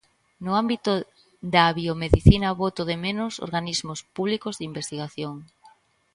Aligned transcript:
No 0.45 0.51
ámbito 0.61 0.91
da 1.53 1.65
Biomedicina 1.79 2.49
boto 2.61 2.81
de 2.89 2.95
menos 3.05 3.33
Organismos 3.47 3.99
Públicos 4.15 4.55
de 4.57 4.67
Investigación. 4.71 5.35